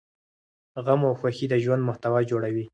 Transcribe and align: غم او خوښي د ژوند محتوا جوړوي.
غم 0.85 1.01
او 1.09 1.13
خوښي 1.19 1.45
د 1.49 1.55
ژوند 1.63 1.81
محتوا 1.89 2.19
جوړوي. 2.31 2.65